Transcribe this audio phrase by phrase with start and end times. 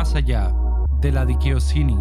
[0.00, 0.50] más allá
[1.02, 1.98] de la Dikiosini.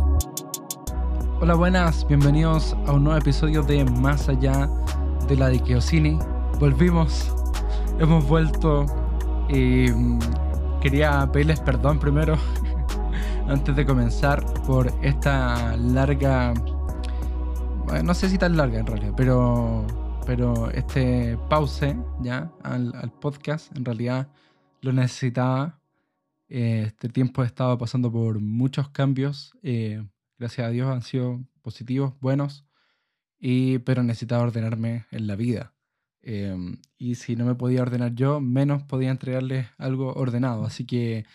[1.42, 4.70] Hola, buenas, bienvenidos a un nuevo episodio de Más allá
[5.28, 6.18] de la Dikiosini.
[6.62, 7.36] Volvimos,
[8.00, 8.86] hemos vuelto
[9.50, 10.18] y mm,
[10.80, 12.38] quería pedirles perdón primero,
[13.50, 16.54] antes de comenzar, por esta larga,
[18.02, 19.86] no sé si tan larga en realidad, pero,
[20.26, 24.30] pero este pause ya al podcast en realidad
[24.80, 25.79] lo necesitaba
[26.50, 29.54] eh, este tiempo he estado pasando por muchos cambios.
[29.64, 30.04] Eh,
[30.38, 32.66] gracias a Dios han sido positivos, buenos,
[33.40, 35.76] y, pero necesitaba ordenarme en la vida.
[36.22, 40.66] Em, y si no me podía ordenar yo, menos podía entregarles algo ordenado.
[40.66, 41.26] Así que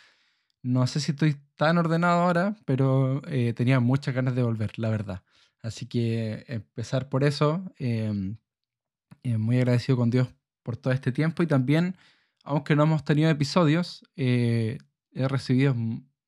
[0.63, 4.91] no sé si estoy tan ordenado ahora, pero eh, tenía muchas ganas de volver, la
[4.91, 5.23] verdad.
[5.63, 7.65] Así que empezar por eso.
[9.39, 10.29] Muy agradecido con Dios
[10.63, 11.97] por todo este tiempo y también,
[12.45, 14.05] aunque no hemos tenido episodios,
[15.15, 15.75] he recibido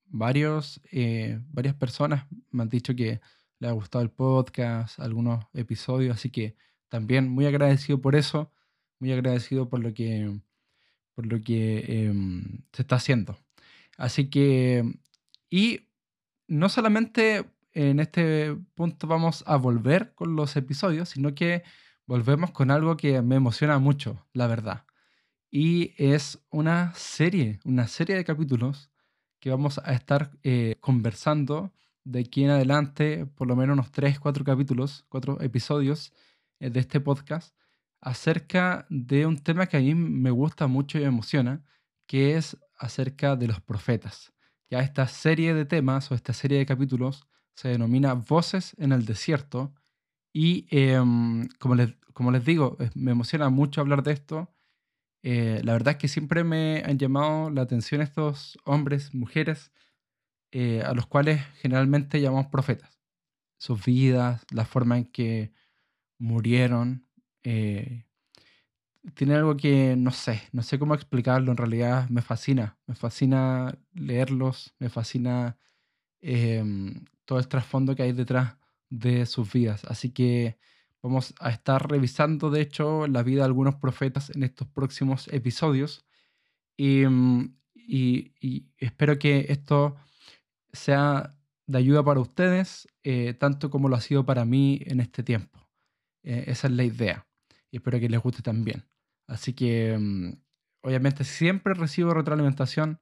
[0.05, 3.21] varios, eh, varias personas, me han dicho que
[3.59, 6.55] les ha gustado el podcast, algunos episodios, así que
[6.89, 8.51] también muy agradecido por eso,
[8.99, 10.39] muy agradecido por lo que,
[11.13, 13.37] por lo que em, se está haciendo.
[13.97, 14.83] Así que,
[15.49, 15.87] y
[16.47, 21.63] no solamente en este punto vamos a volver con los episodios, sino que
[22.05, 24.86] volvemos con algo que me emociona mucho, la verdad.
[25.49, 28.89] Y es una serie, una serie de capítulos
[29.39, 34.19] que vamos a estar eh, conversando de aquí en adelante, por lo menos unos 3,
[34.19, 36.13] 4 capítulos, 4 episodios
[36.59, 37.55] eh, de este podcast,
[38.01, 41.63] acerca de un tema que a mí me gusta mucho y me emociona,
[42.07, 44.33] que es acerca de los profetas.
[44.69, 47.25] Ya esta serie de temas o esta serie de capítulos
[47.55, 49.73] se denomina Voces en el Desierto
[50.33, 54.53] y em, como, les, como les digo, me emociona mucho hablar de esto
[55.29, 59.73] eh, la verdad es que siempre me han llamado la atención estos hombres, mujeres,
[60.51, 62.97] eh, a los cuales generalmente llamamos profetas.
[63.57, 65.51] Sus vidas, la forma en que
[66.17, 67.09] murieron,
[67.43, 68.05] eh,
[69.15, 73.77] tiene algo que no sé, no sé cómo explicarlo, en realidad me fascina, me fascina
[73.93, 75.57] leerlos, me fascina
[76.21, 78.55] em, todo el trasfondo que hay detrás
[78.89, 79.83] de sus vidas.
[79.89, 80.57] Así que
[81.07, 86.05] Vamos a estar revisando, de hecho, la vida de algunos profetas en estos próximos episodios.
[86.75, 87.55] Y, mm,
[88.77, 89.95] espero que esto
[90.73, 91.33] sea
[91.65, 95.69] de ayuda para ustedes, eh, tanto como lo ha sido para mí en este tiempo.
[96.23, 97.25] Eh, esa es la idea.
[97.71, 98.83] Y espero que les guste también.
[99.27, 100.33] Así que, mm,
[100.81, 102.99] obviamente, siempre recibo retroalimentación.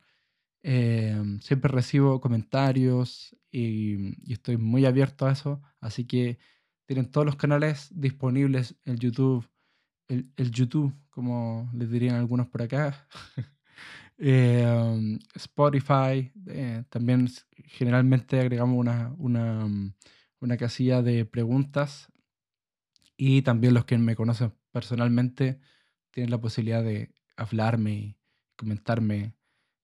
[0.63, 5.61] Eh, siempre recibo comentarios y, y, estoy muy abierto a eso.
[5.79, 6.37] Así que
[6.85, 9.47] tienen todos los canales disponibles en YouTube,
[10.07, 13.07] el, YouTube, como les dirían algunos por acá.
[14.17, 17.27] Eh, Spotify, eh, también
[17.65, 19.93] generalmente agregamos una, una, mm,
[20.39, 22.13] una, casilla de preguntas
[23.17, 25.59] y también los que me conocen personalmente
[26.11, 28.17] tienen la posibilidad de hablarme y
[28.55, 29.35] comentarme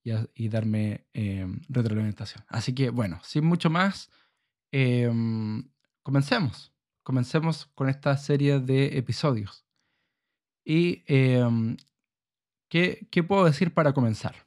[0.02, 2.42] y, darme eh, retroalimentación.
[2.48, 4.08] Así que bueno, sin mucho más,
[6.02, 6.71] comencemos
[7.02, 9.66] comencemos con esta serie de episodios.
[10.64, 11.76] ¿Y em,
[12.68, 14.46] ¿qué, ¿qué puedo decir para comenzar?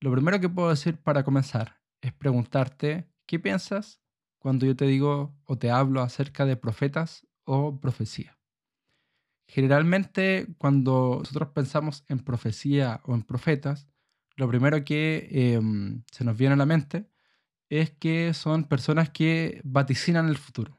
[0.00, 4.00] Lo primero que puedo decir para comenzar es preguntarte qué piensas
[4.38, 8.38] cuando yo te digo o te hablo acerca de profetas o profecía.
[9.48, 13.88] Generalmente cuando nosotros pensamos en profecía o en profetas,
[14.36, 17.10] lo primero que em, se nos viene a la mente
[17.70, 20.75] es que son personas que vaticinan el futuro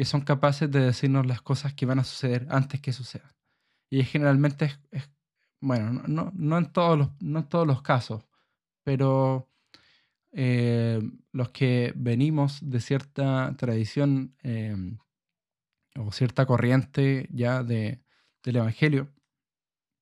[0.00, 3.30] que son capaces de decirnos las cosas que van a suceder antes que sucedan.
[3.90, 5.10] Y generalmente es,
[5.60, 8.24] bueno, no, no, en todos los, no todos los casos,
[8.82, 9.50] pero
[10.32, 11.02] eh,
[11.32, 14.74] los que venimos de cierta tradición eh,
[15.98, 18.02] o cierta corriente ya de,
[18.42, 19.12] del Evangelio,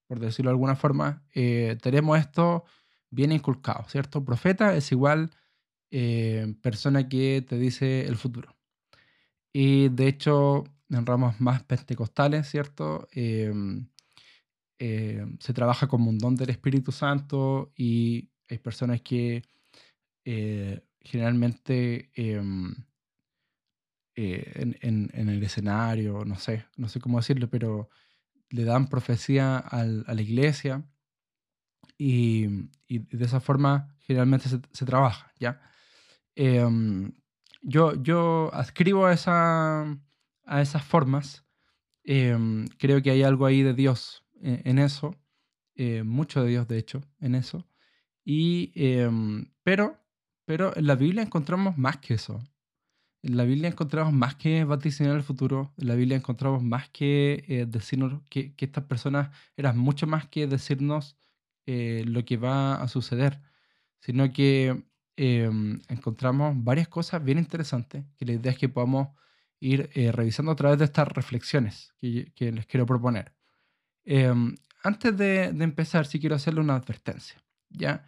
[0.07, 2.67] por decirlo de alguna forma, eh, tenemos esto
[3.11, 4.25] bien inculcado, ¿cierto?
[4.25, 5.33] Profeta es igual
[6.63, 8.58] persona que te dice el futuro.
[9.53, 13.09] Y de hecho, en ramos más pentecostales, ¿cierto?
[13.13, 13.89] Em,
[14.79, 19.43] em, se trabaja como un don del Espíritu Santo y hay personas que
[20.25, 22.75] eh, generalmente em,
[24.15, 27.89] eh, en, el escenario, no sé, no sé cómo decirlo, pero
[28.51, 30.85] le dan profecía a la iglesia
[31.99, 32.47] y,
[32.89, 35.61] de esa forma generalmente se, trabaja, ¿ya?
[37.61, 39.83] Yo, yo adscribo a, esa,
[40.45, 41.45] a esas formas.
[42.05, 45.15] Em, creo que hay algo ahí de Dios eh, en, eso,
[45.75, 47.67] eh, mucho de Dios de hecho en eso.
[48.25, 49.99] Y, em, pero,
[50.45, 52.43] pero en la Biblia encontramos más que eso.
[53.23, 55.73] En la Biblia encontramos más que vaticinar el futuro.
[55.77, 60.47] En la Biblia encontramos más que eh, decirnos que, estas personas eran mucho más que
[60.47, 61.17] decirnos
[61.67, 63.41] eh, lo que va a suceder,
[64.01, 64.85] sino que
[65.19, 69.09] em, encontramos varias cosas bien interesantes que la idea es que podamos
[69.59, 73.35] ir eh, revisando a través de estas reflexiones que, les quiero proponer.
[74.05, 74.55] Em,
[74.85, 77.43] antes de, empezar, sí quiero hacerle una advertencia.
[77.69, 78.05] ¿ya?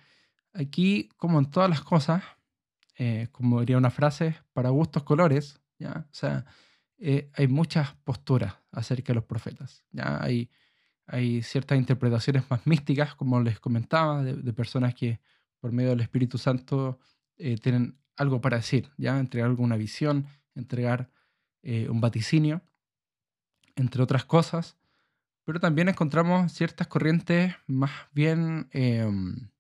[0.55, 2.23] Aquí, como en todas las cosas,
[2.97, 6.07] eh, como diría una frase, para gustos colores, ¿ya?
[6.11, 6.45] O sea,
[6.99, 10.23] eh, hay muchas posturas acerca de los profetas, ¿ya?
[10.23, 10.49] Hay,
[11.07, 15.19] hay ciertas interpretaciones más místicas, como les comentaba, de, personas que
[15.61, 16.99] por medio del Espíritu Santo
[17.37, 19.19] eh, tienen algo para decir, ¿ya?
[19.19, 21.11] Entregar alguna visión, entregar
[21.63, 22.63] un vaticinio,
[23.77, 24.79] entre otras cosas.
[25.45, 29.51] Pero también encontramos ciertas corrientes más bien em,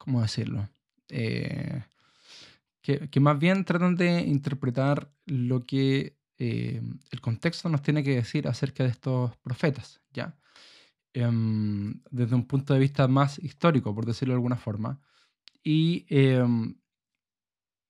[0.00, 0.68] ¿cómo decirlo?
[1.10, 1.84] Eh,
[2.80, 8.48] que, más bien tratan de interpretar lo que eh, el contexto nos tiene que decir
[8.48, 10.36] acerca de estos profetas, ¿ya?
[11.12, 14.98] Em, desde un punto de vista más histórico, por decirlo de alguna forma.
[15.62, 16.74] Y, em,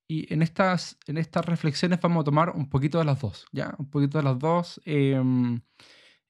[0.07, 3.75] y en, estas, en estas reflexiones vamos a tomar un poquito de las dos, ¿ya?
[3.77, 5.61] Un poquito de las dos em,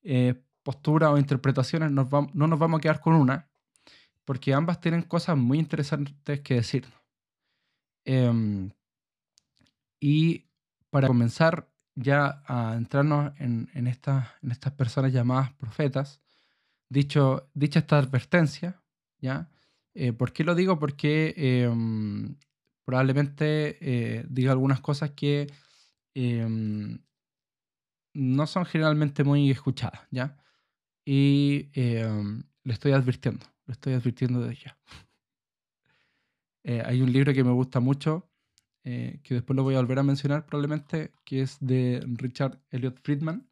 [0.04, 1.92] eh, posturas o interpretaciones.
[1.92, 3.50] no nos vamos a quedar con una,
[4.26, 6.86] porque ambas tienen cosas muy interesantes que decir.
[8.06, 8.72] Em,
[10.00, 10.50] y
[10.90, 16.22] para comenzar ya a entrarnos en, en, en estas personas llamadas profetas,
[16.90, 18.82] dicho, dicha esta advertencia,
[19.20, 19.50] ¿ya?
[19.94, 20.80] Eh, ¿Por qué lo digo?
[20.80, 22.36] Porque em,
[22.86, 25.48] probablemente eh, diga algunas cosas que
[26.14, 27.00] em,
[28.14, 30.38] no son generalmente muy escuchadas, ¿ya?
[31.06, 34.78] Y le estoy advirtiendo estoy advirtiendo de ella.
[36.64, 38.30] Eh, hay un libro que me gusta mucho,
[38.84, 43.00] eh, que después lo voy a volver a mencionar probablemente, que es de Richard Elliot
[43.02, 43.50] Friedman,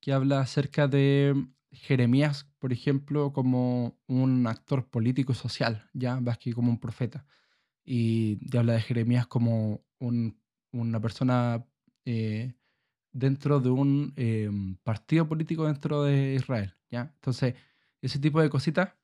[0.00, 1.34] que habla acerca de
[1.74, 7.26] Jeremías, por ejemplo, como un actor político y social, ya más que como un profeta.
[7.84, 11.66] Y habla de Jeremías como una persona
[12.04, 12.54] eh,
[13.12, 17.12] dentro de un partido político dentro de Israel, ¿ya?
[17.14, 17.54] Entonces,
[18.00, 18.94] ese tipo de cositas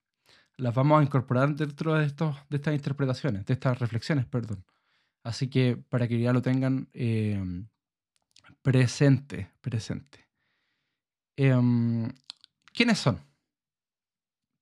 [0.60, 4.64] las vamos a incorporar dentro de, estos, de estas interpretaciones, de estas reflexiones, perdón.
[5.22, 7.68] Así que para que ya lo tengan em,
[8.62, 10.28] presente, presente.
[11.36, 12.08] Em,
[12.80, 13.20] ¿Quiénes son?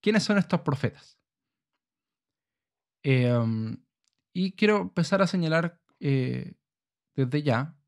[0.03, 1.21] ¿Quiénes son estos profetas?
[3.05, 3.77] Em,
[4.33, 6.57] y quiero empezar a señalar eh,
[7.15, 7.79] desde ya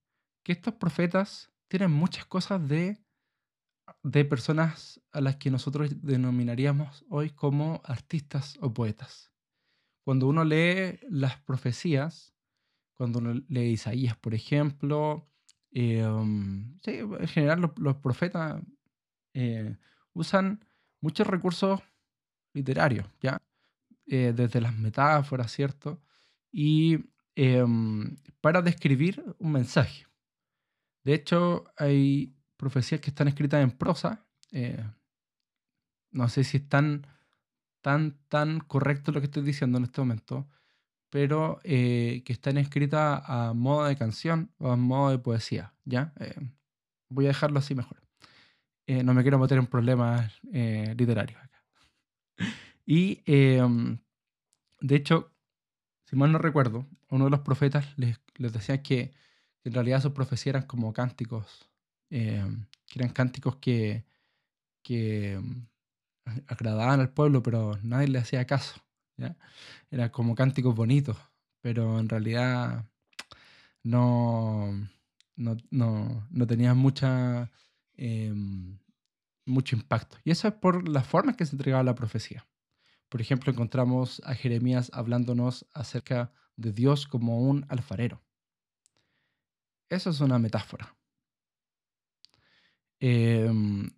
[0.45, 3.05] que estos profetas tienen muchas cosas de
[4.05, 9.33] de personas a las que nosotros denominaríamos hoy como artistas o poetas.
[10.05, 12.37] Cuando uno lee las profecías,
[12.95, 15.29] cuando uno lee Isaías, por ejemplo,
[15.73, 18.63] em, en general los, profetas
[19.35, 19.77] eh,
[20.15, 20.65] usan
[21.01, 21.81] muchos recursos
[22.53, 23.41] literarios, ¿ya?
[24.07, 26.03] Eh, desde las metáforas, ¿cierto?
[26.51, 26.99] Y
[27.37, 30.07] em, para describir un mensaje.
[31.05, 34.27] De hecho, hay profecías que están escritas en prosa.
[34.51, 34.85] Eh,
[36.11, 37.07] no sé si es tan,
[37.83, 40.49] tan, correcto lo que estoy diciendo en este momento,
[41.09, 45.73] pero eh, que están escritas a modo de canción o a modo de poesía.
[45.85, 46.13] ¿ya?
[47.09, 48.10] Voy a dejarlo así mejor.
[49.05, 51.63] No me quiero meter en problemas literarios acá.
[52.87, 53.99] Y em,
[54.81, 55.33] de hecho,
[56.05, 59.13] si mal no recuerdo, uno de los profetas les, decía que
[59.65, 61.71] en realidad sus profecías eran como cánticos
[62.11, 62.45] eh,
[62.87, 64.05] que eran cánticos que,
[64.83, 65.67] que mm,
[66.49, 68.81] agradaban al pueblo, pero nadie le hacía caso.
[69.17, 69.37] ¿ya?
[69.91, 71.17] Eran como cánticos bonitos,
[71.61, 72.85] pero en realidad
[73.83, 74.73] no,
[75.37, 77.51] no, no, no tenían mucha,
[78.01, 78.79] em,
[79.45, 80.17] mucho impacto.
[80.25, 82.49] Y eso es por la forma en que se entregaba la profecía.
[83.11, 88.23] Por ejemplo, encontramos a Jeremías hablándonos acerca de Dios como un alfarero.
[89.91, 90.97] Eso es una metáfora.
[93.01, 93.91] Em,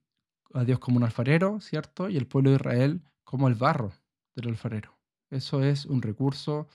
[0.55, 2.09] a Dios como un alfarero, ¿cierto?
[2.09, 3.93] Y el pueblo de Israel como el barro
[4.35, 4.99] del alfarero.
[5.31, 6.69] Eso es un recurso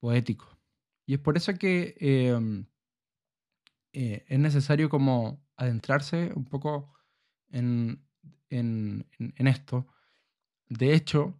[0.00, 0.58] poético.
[1.06, 2.66] Y es por eso que em,
[3.92, 6.94] eh, es necesario como adentrarse un poco
[7.50, 8.02] en,
[8.48, 9.86] esto.
[10.68, 11.34] De hecho,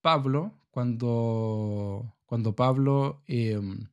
[0.00, 3.88] Pablo, cuando, cuando Pablo em,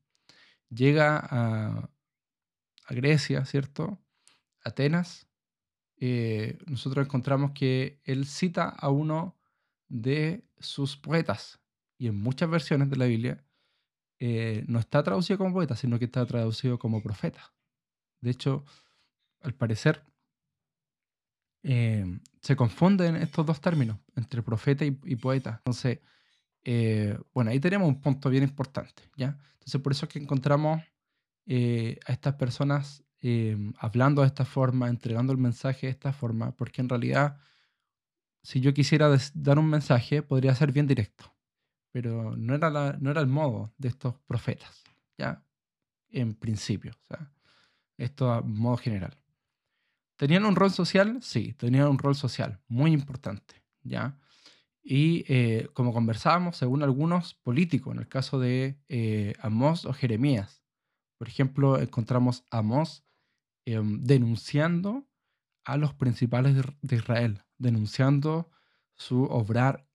[0.69, 1.89] llega a,
[2.85, 3.99] a Grecia, ¿cierto?
[4.63, 5.27] Atenas,
[5.97, 9.35] eh, nosotros encontramos que él cita a uno
[9.87, 11.59] de sus poetas,
[11.97, 13.43] y en muchas versiones de la Biblia,
[14.19, 17.53] eh, no está traducido como poeta, sino que está traducido como profeta.
[18.21, 18.65] De hecho,
[19.45, 20.03] al parecer,
[21.63, 25.61] eh, se confunden estos dos términos, entre profeta y, poeta.
[25.65, 25.99] Entonces,
[26.63, 29.37] eh, bueno, ahí tenemos un punto bien importante, ¿ya?
[29.53, 30.81] Entonces, por eso es que encontramos
[31.47, 33.03] a estas personas
[33.79, 37.39] hablando de esta forma, entregando el mensaje de esta forma, porque en realidad,
[38.43, 41.35] si yo quisiera dar un mensaje, podría ser bien directo
[41.95, 44.83] pero no era, no era el modo de estos profetas,
[45.17, 45.41] ¿ya?
[46.09, 47.31] En principio, o sea,
[47.95, 49.17] esto a modo general.
[50.17, 51.19] ¿Tenían un rol social?
[51.21, 54.17] Sí, tenían un rol social muy importante, ¿ya?
[54.81, 60.61] Y eh, como conversábamos, según algunos políticos, en el caso de eh, Amós o Jeremías,
[61.17, 63.03] por ejemplo, encontramos a Amós
[63.65, 65.07] em, denunciando
[65.63, 68.51] a los principales de Israel, denunciando
[68.95, 69.87] su obrar,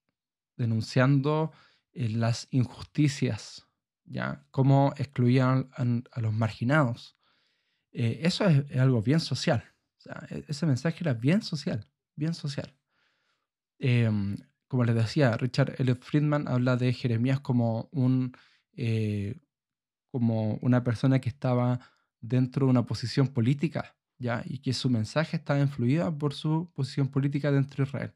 [0.56, 1.52] denunciando
[1.92, 3.68] las injusticias,
[4.04, 4.44] ¿ya?
[4.50, 7.16] Cómo excluían a, los marginados.
[7.92, 9.69] Eh, eso es, algo bien social.
[10.30, 11.86] E, ese mensaje era bien social,
[12.16, 12.74] bien social.
[13.78, 14.36] Em,
[14.68, 18.36] como les decía, Richard Elliot Friedman habla de Jeremías como, un,
[18.76, 19.36] eh,
[20.10, 21.80] como una persona que estaba
[22.20, 24.42] dentro de una posición política, ¿ya?
[24.44, 28.12] y que su mensaje estaba influida por su posición política dentro de Israel.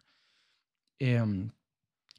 [0.99, 1.51] Em,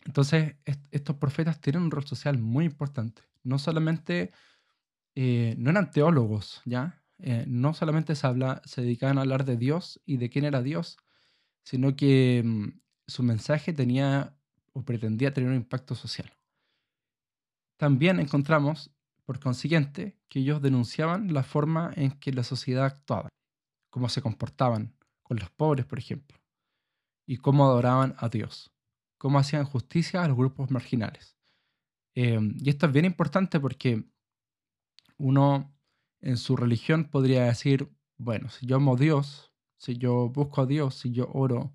[0.05, 0.55] entonces,
[0.91, 3.24] estos profetas tienen un rol social muy importante.
[3.44, 4.32] No solamente,
[5.15, 7.03] eh, no eran teólogos, ¿ya?
[7.19, 10.62] Eh, no solamente se, habla, se dedicaban a hablar de Dios y de quién era
[10.62, 10.98] Dios,
[11.63, 14.38] sino que mm, su mensaje tenía
[14.74, 16.31] o pretendía tener un impacto social.
[17.77, 18.91] También encontramos,
[19.25, 23.29] por consiguiente, que ellos denunciaban la forma en que la sociedad actuaba,
[23.89, 26.38] cómo se comportaban con los pobres, por ejemplo,
[27.25, 28.75] y cómo adoraban a Dios
[29.17, 31.36] cómo hacían justicia a los grupos marginales.
[32.13, 34.03] Em, y esto es bien importante porque
[35.17, 35.75] uno
[36.25, 40.65] en su religión podría decir, bueno, si yo amo a Dios, si yo busco a
[40.65, 41.74] Dios, si yo oro,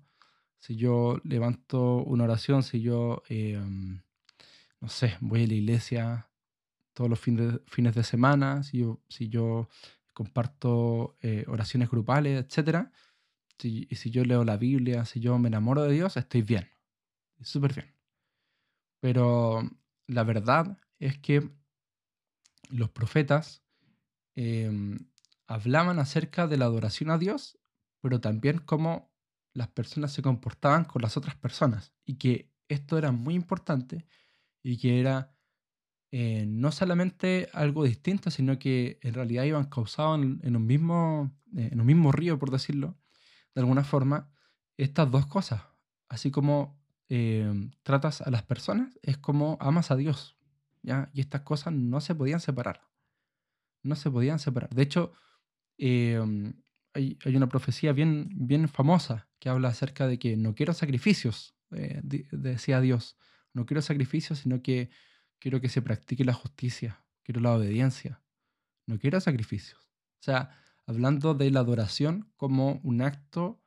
[0.59, 4.01] si yo levanto una oración, si yo, em,
[4.79, 6.29] no sé, voy a la iglesia
[6.93, 9.69] todos los fines, de semana, si yo, si yo
[10.13, 12.89] comparto eh, oraciones grupales, etc.
[13.57, 16.71] Si, si yo leo la Biblia, si yo me enamoro de Dios, estoy bien
[17.43, 17.95] súper bien.
[18.99, 19.61] Pero
[20.07, 21.49] la verdad es que
[22.69, 23.60] los profetas
[24.41, 24.99] em,
[25.47, 27.59] hablaban acerca de la adoración a Dios,
[28.01, 29.11] pero también cómo
[29.53, 34.05] las personas se comportaban con las otras personas y que esto era muy importante
[34.63, 35.35] y que era
[36.11, 41.69] eh, no solamente algo distinto, sino que en realidad iban causados en, un mismo, eh,
[41.71, 42.97] en un mismo río, por decirlo,
[43.55, 44.31] de alguna forma,
[44.77, 45.61] estas dos cosas.
[46.07, 46.81] Así como
[47.13, 50.37] Em, tratas a las personas es como amas a Dios.
[50.81, 51.09] ¿ya?
[51.11, 52.87] Y estas cosas no se podían separar.
[53.83, 54.69] No se podían separar.
[54.69, 55.13] De hecho,
[55.77, 56.53] em,
[56.93, 62.01] hay, una profecía bien, bien famosa que habla acerca de que no quiero sacrificios, eh,
[62.03, 63.17] decía Dios.
[63.53, 64.89] No quiero sacrificios, sino que
[65.39, 68.21] quiero que se practique la justicia, quiero la obediencia.
[68.87, 69.79] No quiero sacrificios.
[70.19, 70.51] O sea,
[70.85, 73.61] hablando de la adoración como un acto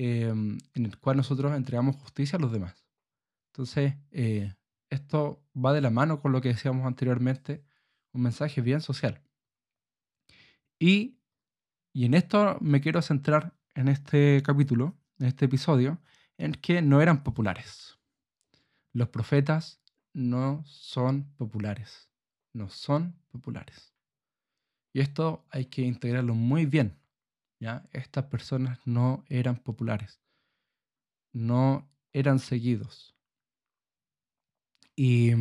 [0.00, 2.86] Em, en el cual nosotros entregamos justicia a los demás.
[3.48, 4.54] Entonces, eh,
[4.90, 7.64] esto va de la mano con lo que decíamos anteriormente,
[8.12, 9.24] un mensaje bien social.
[10.78, 11.18] Y,
[11.92, 16.00] y en esto me quiero centrar en este capítulo, en este episodio,
[16.36, 17.98] en que no eran populares.
[18.92, 19.80] Los profetas
[20.12, 22.08] no son populares.
[22.52, 23.94] No son populares.
[24.92, 26.98] Y esto hay que integrarlo muy bien
[27.60, 27.88] ¿ya?
[27.92, 30.20] Estas personas no eran populares,
[31.32, 33.14] no eran seguidos.
[34.94, 35.32] Y,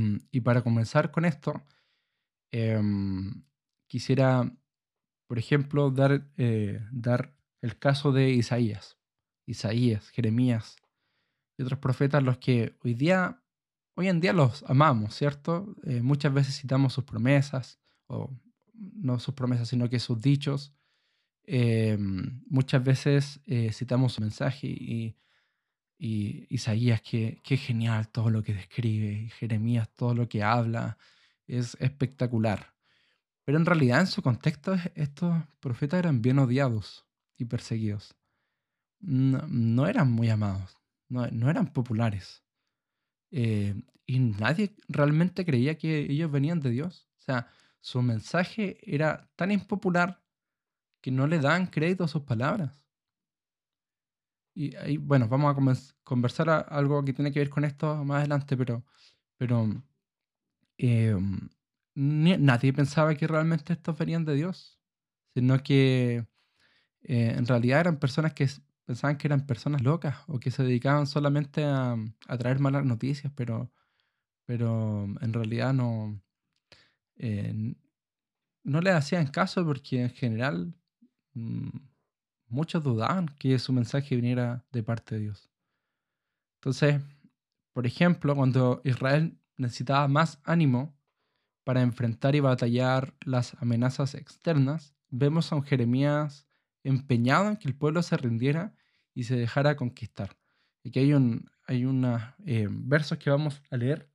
[0.42, 1.64] para comenzar con esto,
[2.52, 3.44] em,
[3.88, 4.52] quisiera,
[5.28, 8.98] por ejemplo, dar, eh, dar el caso de Isaías,
[9.46, 10.78] Isaías, Jeremías
[11.58, 13.42] y otros profetas, los que hoy día,
[13.96, 15.76] hoy en día los amamos, ¿cierto?
[15.84, 18.32] Eh, muchas veces citamos sus promesas, o
[18.74, 20.74] no sus promesas, sino que sus dichos,
[21.50, 25.16] Em, muchas veces eh, citamos su mensaje y,
[25.98, 30.98] Isaías, que, genial todo lo que describe, y Jeremías, todo lo que habla,
[31.48, 32.76] es espectacular.
[33.48, 38.14] Pero en realidad, en su contexto, estos profetas eran bien odiados y perseguidos.
[39.00, 40.76] No, eran muy amados,
[41.08, 42.44] no, eran populares.
[43.32, 43.74] Eh,
[44.06, 47.08] y nadie realmente creía que ellos venían de Dios.
[47.20, 47.48] O sea,
[47.80, 50.22] su mensaje era tan impopular
[51.00, 52.84] que no le dan crédito a sus palabras.
[54.54, 58.84] Y bueno, vamos a conversar algo que tiene que ver con esto más adelante, pero,
[59.38, 59.70] pero
[61.98, 64.80] nadie pensaba que realmente estos venían de Dios,
[65.34, 66.28] sino que
[67.02, 68.48] eh, en realidad eran personas que
[68.86, 71.98] pensaban que eran personas locas o que se dedicaban solamente a,
[72.38, 73.72] traer malas noticias, pero,
[74.46, 76.22] pero en realidad no,
[77.16, 77.76] eh,
[78.64, 80.76] no le hacían caso porque en general
[81.34, 81.70] mm,
[82.48, 85.50] muchos dudaban que su mensaje viniera de parte de Dios.
[86.60, 87.02] Entonces,
[87.74, 90.97] por ejemplo, cuando Israel necesitaba más ánimo
[91.68, 96.48] para enfrentar y batallar las amenazas externas, vemos a un Jeremías
[96.82, 98.74] empeñado en que el pueblo se rindiera
[99.14, 100.38] y se dejara conquistar.
[100.86, 104.10] Aquí hay, un, hay unos eh, versos que vamos a leer.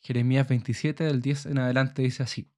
[0.00, 2.50] Jeremías 27, del 10 en adelante, dice así.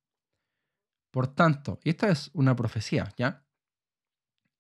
[1.10, 3.44] Por tanto, y esta es una profecía, ¿ya?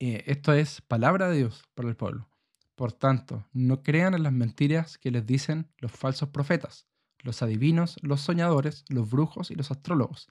[0.00, 2.28] Eh, esto es palabra de Dios para el pueblo.
[2.74, 6.91] Por tanto, no crean en las mentiras que les dicen los falsos profetas,
[7.22, 10.28] los adivinos, los soñadores, los brujos y los astrólogos.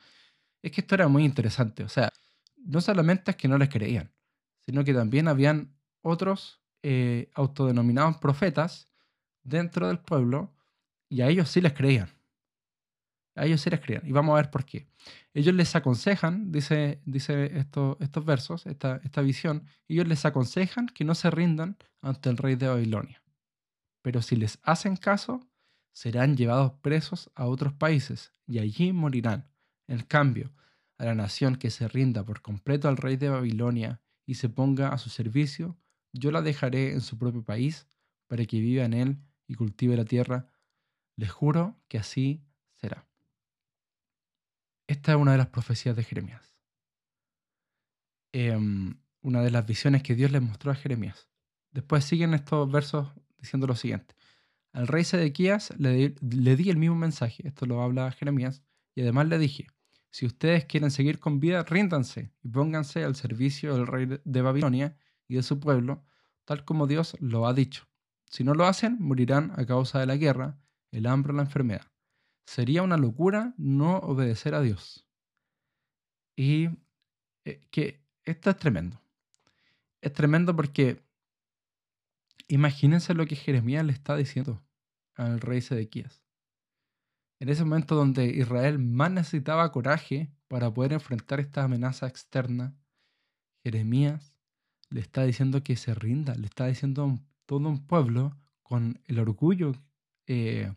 [0.61, 1.83] Es que esto era muy interesante.
[1.83, 2.09] O sea,
[2.57, 4.11] no solamente es que no les creían,
[4.65, 8.87] sino que también habían otros eh, autodenominados profetas
[9.43, 10.53] dentro del pueblo
[11.09, 12.09] y a ellos sí les creían.
[13.35, 14.05] A ellos sí les creían.
[14.05, 14.87] Y vamos a ver por qué.
[15.33, 21.05] Ellos les aconsejan, dice, dice esto, estos versos, esta, esta visión, ellos les aconsejan que
[21.05, 23.23] no se rindan ante el rey de Babilonia.
[24.01, 25.47] Pero si les hacen caso,
[25.91, 29.49] serán llevados presos a otros países y allí morirán.
[29.87, 30.51] En cambio,
[30.97, 34.89] a la nación que se rinda por completo al rey de Babilonia y se ponga
[34.89, 35.77] a su servicio,
[36.13, 37.87] yo la dejaré en su propio país
[38.27, 39.17] para que viva en él
[39.47, 40.47] y cultive la tierra.
[41.15, 42.43] Les juro que así
[42.75, 43.07] será.
[44.87, 46.55] Esta es una de las profecías de Jeremías.
[48.33, 51.29] Em, una de las visiones que Dios le mostró a Jeremías.
[51.71, 54.15] Después siguen estos versos diciendo lo siguiente.
[54.73, 58.63] Al rey Sedequías le, le di el mismo mensaje, esto lo habla Jeremías,
[58.95, 59.67] y además le dije,
[60.11, 64.97] si ustedes quieren seguir con vida, ríndanse y pónganse al servicio del rey de Babilonia
[65.27, 66.03] y de su pueblo,
[66.43, 67.87] tal como Dios lo ha dicho.
[68.29, 70.59] Si no lo hacen, morirán a causa de la guerra,
[70.91, 71.87] el hambre o la enfermedad.
[72.45, 75.05] Sería una locura no obedecer a Dios.
[76.35, 76.69] Y
[77.45, 79.01] eh, que esto es tremendo.
[80.01, 81.01] Es tremendo porque
[82.53, 84.63] imagínense lo que Jeremías le está diciendo
[85.15, 86.21] al rey Sedequías
[87.41, 92.75] en ese momento donde Israel más necesitaba coraje para poder enfrentar esta amenaza externa,
[93.63, 94.35] Jeremías
[94.91, 99.17] le está diciendo que se rinda, le está diciendo a todo un pueblo con el
[99.17, 99.73] orgullo
[100.27, 100.71] eh,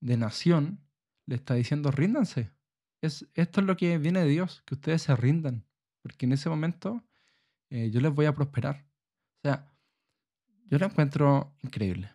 [0.00, 0.80] de nación,
[1.26, 2.50] le está diciendo ríndanse.
[3.02, 5.66] Es, esto es lo que viene de Dios, que ustedes se rindan,
[6.00, 7.04] porque en ese momento
[7.68, 8.86] eh, yo les voy a prosperar.
[9.44, 9.69] O sea,
[10.70, 12.14] yo lo encuentro increíble.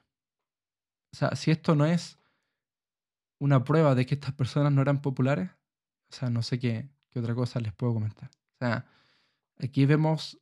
[1.13, 2.17] O sea, si esto no es
[3.39, 5.51] una prueba de que estas personas no eran populares,
[6.09, 8.29] o sea, no sé qué, otra cosa les puedo comentar.
[8.29, 8.85] O sea,
[9.59, 10.39] aquí vemos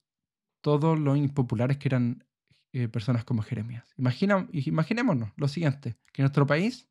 [0.61, 2.25] todos los impopulares que eran
[2.71, 3.93] eh, personas como Jeremías.
[3.97, 6.87] Imagina, imaginémonos lo siguiente, que nuestro país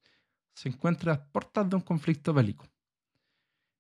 [0.55, 2.69] se encuentra a puertas de un conflicto bélico.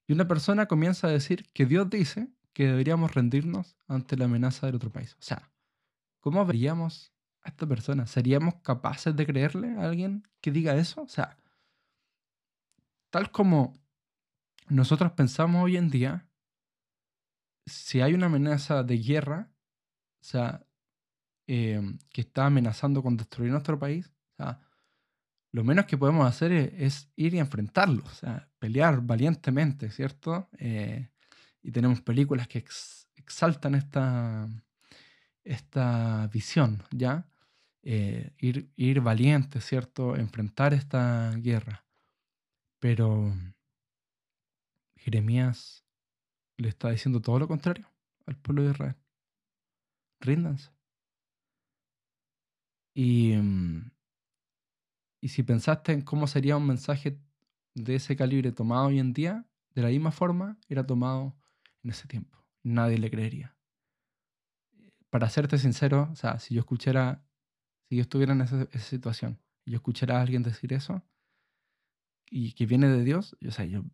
[0.09, 4.66] Y una persona comienza a decir que Dios dice que deberíamos rendirnos ante la amenaza
[4.66, 5.14] del otro país.
[5.14, 5.52] O sea,
[6.20, 8.07] ¿cómo veríamos a esta persona?
[8.07, 11.02] ¿Seríamos capaces de creerle a alguien que diga eso?
[11.02, 11.37] O sea,
[13.11, 13.74] tal como
[14.68, 16.26] nosotros pensamos hoy en día,
[17.66, 19.52] si hay una amenaza de guerra,
[20.20, 20.66] o sea,
[21.46, 24.61] em, que está amenazando con destruir nuestro país, o sea,
[25.52, 30.48] lo menos que podemos hacer es, ir y enfrentarlo, o sea, pelear valientemente, ¿cierto?
[30.59, 31.11] Eh,
[31.62, 32.64] y tenemos películas que
[33.16, 34.48] exaltan esta,
[35.44, 37.26] esta visión, ¿ya?
[37.85, 40.16] Eh, ir, ir valiente, ¿cierto?
[40.16, 41.85] Enfrentar esta guerra.
[42.81, 43.33] Pero
[44.97, 45.85] Jeremías
[46.57, 47.88] le está diciendo todo lo contrario
[48.27, 48.97] al pueblo de Israel.
[50.21, 50.71] Ríndanse.
[52.95, 53.90] Y, mm,
[55.21, 57.18] y si pensaste en cómo sería un mensaje
[57.75, 61.37] de ese calibre tomado hoy en día, de la misma forma era tomado
[61.83, 62.45] en ese tiempo.
[62.62, 63.57] Nadie le creería.
[65.11, 67.25] Para serte sincero, o sea, si yo escuchara,
[67.92, 71.02] si yo estuviera en esa, situación y yo escuchara a alguien decir eso,
[72.31, 73.85] y que viene de Dios, yo, o sea, yo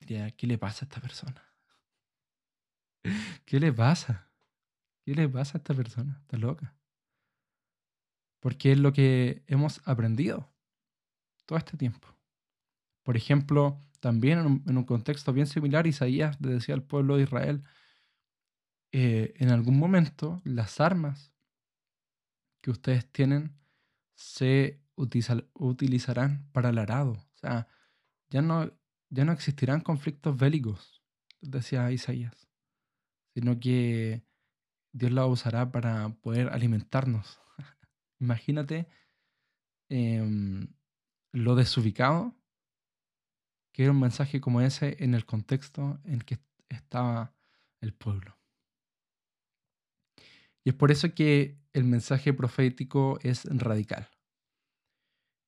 [0.00, 1.42] diría, ¿qué le pasa a esta persona?
[3.46, 4.30] ¿Qué le pasa?
[5.02, 6.18] ¿Qué le pasa a esta persona?
[6.20, 6.76] Está loca.
[8.38, 10.52] Porque es lo que hemos aprendido
[11.46, 12.06] todo este tiempo.
[13.02, 17.64] Por ejemplo, también en un, contexto bien similar, Isaías le decía al pueblo de Israel,
[18.92, 21.32] eh, en algún momento las armas
[22.68, 23.56] que ustedes tienen
[24.14, 27.12] se utilizarán para el arado.
[27.12, 27.66] O sea,
[28.28, 28.70] ya no,
[29.08, 31.02] ya no existirán conflictos bélicos,
[31.40, 32.50] decía Isaías,
[33.32, 34.22] sino que
[34.92, 37.40] Dios la usará para poder alimentarnos.
[38.20, 38.86] Imagínate
[39.88, 40.68] em,
[41.32, 42.34] lo desubicado
[43.72, 47.34] que era un mensaje como ese en el contexto en que estaba
[47.80, 48.37] el pueblo.
[50.68, 54.06] Y es por eso que el mensaje profético es radical.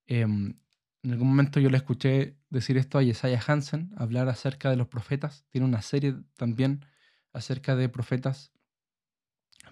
[0.07, 0.59] Em,
[1.03, 4.89] en algún momento yo le escuché decir esto a Jesaja Hansen, hablar acerca de los
[4.89, 5.45] profetas.
[5.51, 6.87] Tiene una serie también
[7.35, 8.51] acerca de profetas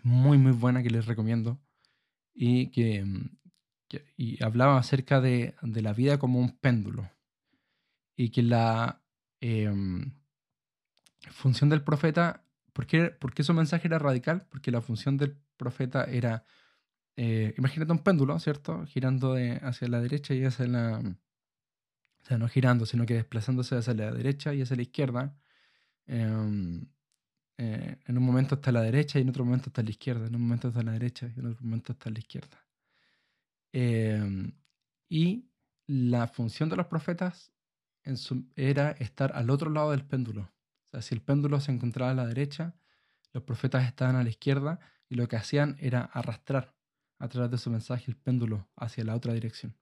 [0.02, 1.58] muy, muy buena que les recomiendo.
[2.34, 3.06] Y que,
[4.18, 7.10] y hablaba acerca de, de, la vida como un péndulo.
[8.16, 9.02] Y que la
[9.40, 10.12] em,
[11.30, 12.44] función del profeta,
[12.78, 14.46] ¿por qué, su mensaje era radical?
[14.48, 16.44] Porque la función del profeta era,
[17.16, 18.86] eh, imagínate un péndulo, ¿cierto?
[18.86, 21.00] Girando hacia la derecha y hacia la...
[21.00, 25.36] O sea, no girando, sino que desplazándose hacia la derecha y hacia la izquierda.
[26.06, 26.86] Em,
[27.58, 29.90] eh, en un momento está a la derecha y en otro momento está a la
[29.90, 30.26] izquierda.
[30.28, 32.64] En un momento está a la derecha y en otro momento está a la izquierda.
[33.72, 34.52] Em,
[35.08, 35.48] y
[35.86, 37.52] la función de los profetas
[38.54, 40.50] era estar al otro lado del péndulo.
[40.88, 42.74] O sea, si el péndulo se encontraba a la derecha,
[43.32, 46.74] los profetas estaban a la izquierda y lo que hacían era arrastrar
[47.18, 49.76] a través de su mensaje el péndulo hacia la otra dirección.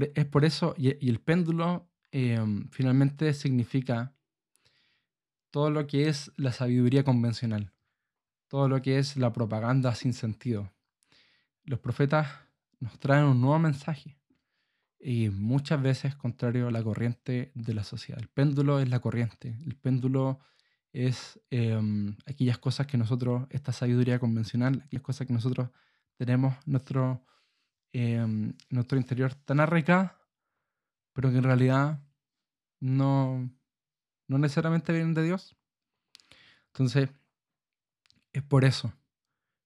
[0.00, 4.14] E, es por eso, y, el péndulo em, finalmente significa
[5.50, 7.72] todo lo que es la sabiduría convencional,
[8.48, 10.72] todo lo que es la propaganda sin sentido.
[11.64, 12.28] Los profetas
[12.80, 14.17] nos traen un nuevo mensaje
[15.00, 18.20] y muchas veces contrario a la corriente de la sociedad.
[18.20, 20.40] El péndulo es la corriente, el péndulo
[20.92, 25.70] es em, aquellas cosas que nosotros, esta sabiduría convencional, aquellas cosas que nosotros
[26.16, 27.24] tenemos nuestro,
[27.92, 30.18] em, nuestro interior tan arraigada,
[31.12, 32.00] pero que en realidad
[32.80, 33.50] no,
[34.28, 35.56] no necesariamente vienen de Dios.
[36.68, 37.10] Entonces,
[38.32, 38.92] es por eso.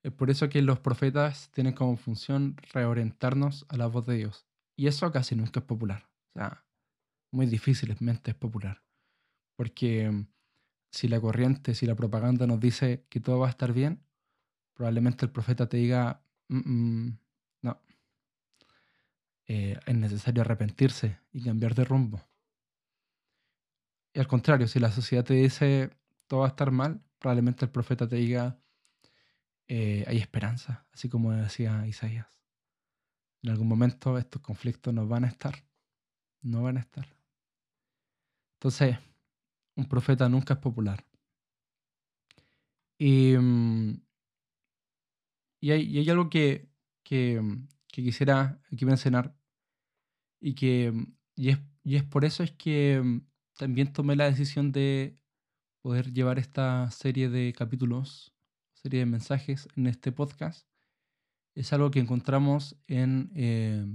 [0.03, 4.47] Es por eso que los profetas tienen como función reorientarnos a la voz de Dios.
[4.77, 6.09] Y eso casi nunca es popular.
[6.35, 6.65] O sea,
[7.31, 8.83] muy difícilmente es popular.
[9.57, 10.27] Porque mm,
[10.91, 14.05] si la corriente, si la propaganda nos dice que todo va a estar bien,
[14.75, 17.19] probablemente el profeta te diga, mm, mm,
[17.63, 17.81] no,
[19.47, 22.23] eh, es necesario arrepentirse y cambiar de rumbo.
[24.15, 25.91] Y al contrario, si la sociedad te dice
[26.27, 28.59] todo va a estar mal, probablemente el profeta te diga
[29.69, 32.42] eh, hay esperanza, así como decía Isaías.
[33.43, 35.55] En algún momento estos conflictos no van a estar,
[36.43, 37.07] no van a estar.
[38.55, 38.97] Entonces,
[39.77, 41.05] un profeta nunca es popular.
[42.99, 44.01] Y, mm,
[45.61, 46.69] y, hay, algo que,
[47.03, 47.41] que,
[47.89, 49.35] que, quisiera aquí mencionar
[50.41, 50.93] y que
[51.37, 53.27] y es, y es por eso es que mm,
[53.59, 55.19] también tomé la decisión de
[55.83, 58.33] poder llevar esta serie de capítulos,
[58.75, 60.72] serie de mensajes en este podcast.
[61.55, 63.87] Es algo que encontramos en eh,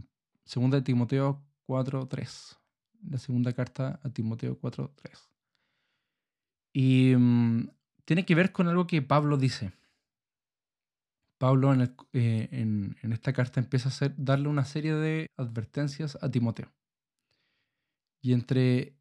[0.53, 2.57] 2 Timoteo 4.3,
[3.09, 5.29] la segunda carta a Timoteo 4.3.
[6.73, 7.69] Y mm,
[8.05, 9.73] tiene que ver con algo que Pablo dice.
[11.39, 16.71] Pablo en, eh, en, esta carta empieza a darle una serie de advertencias a Timoteo.
[18.21, 18.97] Y entre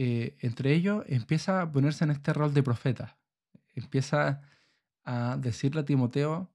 [0.00, 3.18] eh, entre ellos empieza a ponerse en este rol de profeta.
[3.74, 4.42] Empieza
[5.04, 6.48] a decirle a Timoteo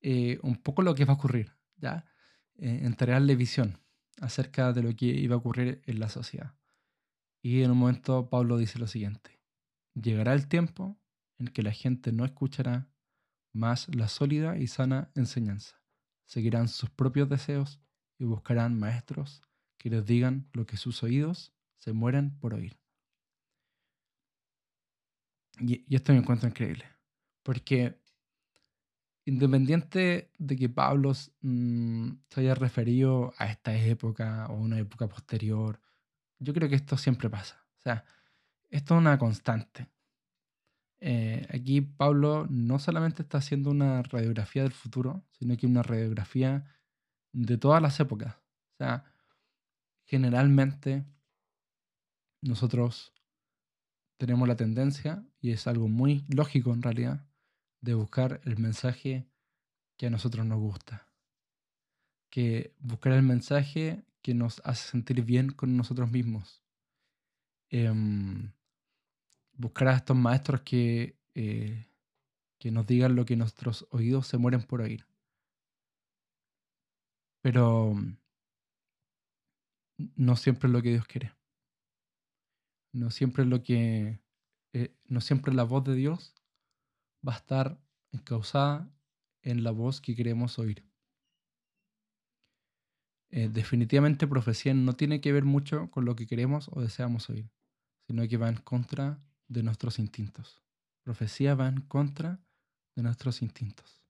[0.00, 2.04] eh, un poco lo que va a ocurrir, ¿ya?
[2.56, 3.80] Eh, entregarle visión
[4.20, 6.54] acerca de lo que iba a ocurrir en la sociedad.
[7.42, 9.40] Y en un momento Pablo dice lo siguiente,
[9.94, 10.98] llegará el tiempo
[11.38, 12.90] en que la gente no escuchará
[13.52, 15.80] más la sólida y sana enseñanza.
[16.26, 17.80] Seguirán sus propios deseos
[18.18, 19.42] y buscarán maestros
[19.78, 22.78] que les digan lo que sus oídos se mueren por oír.
[25.60, 26.84] Y, esto me encuentro increíble,
[27.42, 28.00] porque
[29.28, 31.12] independiente de que Pablo
[31.42, 35.80] mm, se haya referido a esta época o una época posterior,
[36.38, 37.62] yo creo que esto siempre pasa.
[37.78, 38.04] O sea,
[38.70, 39.88] esto es una constante.
[41.00, 46.64] Eh, aquí Pablo no solamente está haciendo una radiografía del futuro, sino que una radiografía
[47.32, 48.34] de todas las épocas.
[48.34, 49.04] O sea,
[50.06, 51.04] generalmente
[52.40, 53.12] nosotros
[54.16, 57.27] tenemos la tendencia, y es algo muy lógico en realidad,
[57.80, 59.26] de buscar el mensaje
[59.96, 61.06] que a nosotros nos gusta.
[62.30, 66.62] Que buscar el mensaje que nos hace sentir bien con nosotros mismos.
[67.70, 68.52] Em,
[69.54, 71.86] buscar a estos maestros que, eh,
[72.58, 75.06] que nos digan lo que nuestros oídos se mueren por oír.
[77.40, 77.94] Pero
[80.16, 81.32] no siempre es lo que Dios quiere.
[82.92, 84.20] No siempre lo que.
[84.72, 86.34] Eh, no siempre la voz de Dios
[87.26, 87.80] va a estar
[88.12, 88.90] encausada
[89.42, 90.84] en la voz que queremos oír.
[93.30, 97.50] Eh, definitivamente profecía no tiene que ver mucho con lo que queremos o deseamos oír,
[98.06, 100.62] sino que va en contra de nuestros instintos.
[101.02, 102.40] Profecía va en contra
[102.96, 104.02] de nuestros instintos.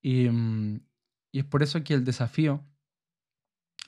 [0.00, 0.80] Y, mm,
[1.32, 2.64] y es por eso que el desafío,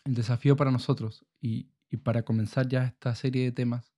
[0.04, 3.94] el desafío para nosotros y, y para comenzar ya esta serie de temas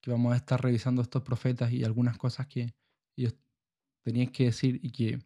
[0.00, 2.74] que vamos a estar revisando estos profetas y algunas cosas que
[3.16, 3.34] ellos
[4.02, 5.20] tenían que decir y que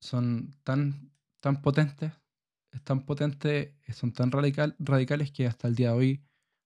[0.00, 2.12] son tan, tan potentes,
[2.72, 6.24] es tan potentes, son tan radical, radicales que hasta el día de hoy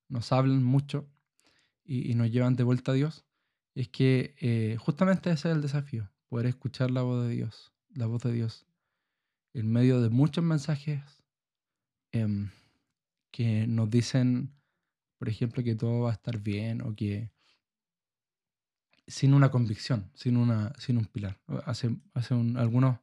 [0.08, 1.08] nos hablan mucho
[1.84, 3.24] y, nos llevan de vuelta a Dios.
[3.74, 8.06] es que eh, justamente ese es el desafío, poder escuchar la voz de Dios, la
[8.06, 8.66] voz de Dios,
[9.54, 11.02] en medio de muchos mensajes
[12.12, 12.50] em,
[13.30, 14.52] que nos dicen,
[15.18, 17.30] por ejemplo, que todo va a estar bien o que
[19.08, 21.40] sin una convicción, sin, una, sin un pilar.
[21.64, 23.00] Hace, hace algunos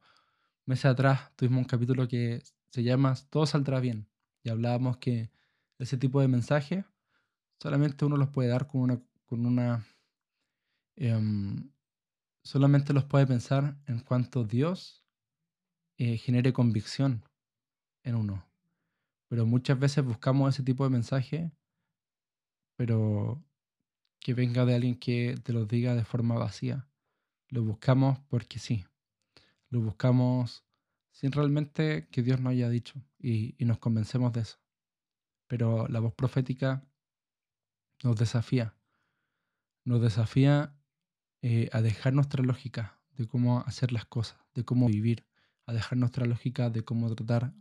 [0.66, 4.08] meses atrás tuvimos un capítulo que se llama Todo saldrá bien
[4.44, 5.32] y hablábamos que
[5.80, 6.86] ese tipo de mensajes
[7.60, 9.02] solamente uno los puede dar con una...
[9.26, 9.84] Con una
[10.96, 11.72] em,
[12.44, 15.04] solamente los puede pensar en cuanto Dios
[15.98, 17.24] eh, genere convicción
[18.04, 18.46] en uno.
[19.28, 21.52] Pero muchas veces buscamos ese tipo de mensaje,
[22.76, 23.44] pero
[24.26, 26.90] que venga de alguien que te lo diga de forma vacía.
[27.50, 28.84] Lo buscamos porque sí.
[29.70, 30.66] Lo buscamos
[31.12, 34.58] sin realmente que Dios nos haya dicho y, nos convencemos de eso.
[35.46, 36.84] Pero la voz profética
[38.04, 38.76] nos desafía.
[39.84, 40.76] Nos desafía
[41.44, 45.28] eh, a dejar nuestra lógica de cómo hacer las cosas, de cómo vivir,
[45.68, 47.54] a dejar nuestra lógica de cómo tratar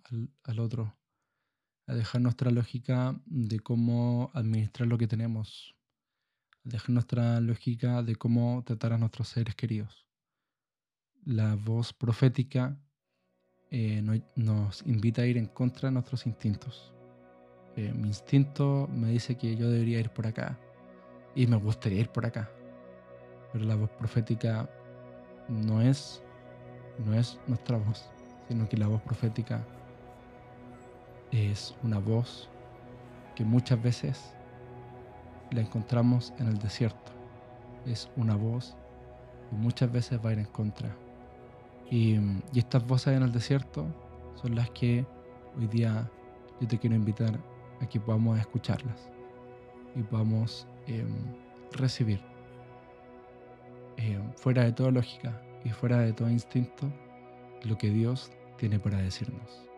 [0.44, 0.96] al otro,
[1.86, 5.74] a dejar nuestra lógica de cómo administrar lo que tenemos,
[6.64, 10.06] a dejar nuestra lógica de cómo tratar a nuestros seres queridos.
[11.24, 12.78] La voz profética
[13.70, 14.02] eh,
[14.36, 16.92] nos invita a ir en contra de nuestros instintos.
[17.76, 20.58] Eh, mi instinto me dice que yo debería ir por acá
[21.34, 22.50] y me gustaría ir por acá,
[23.52, 24.70] pero la voz profética
[25.48, 26.22] no es,
[27.04, 28.08] no es nuestra voz,
[28.48, 29.66] sino que la voz profética
[31.32, 32.48] es una voz
[33.34, 34.34] que muchas veces
[35.54, 37.12] la encontramos en el desierto.
[37.86, 38.76] Es una voz
[39.48, 40.94] que muchas veces va en contra.
[41.90, 42.18] Y,
[42.54, 43.86] estas voces en el desierto
[44.34, 45.06] son las que
[45.56, 46.10] hoy día
[46.60, 47.38] yo te quiero invitar
[47.80, 49.08] a que podamos escucharlas
[49.94, 51.08] y podamos em,
[51.72, 52.20] recibir
[53.96, 56.90] em, fuera de toda lógica y fuera de todo instinto
[57.64, 59.73] lo que Dios tiene para decirnos.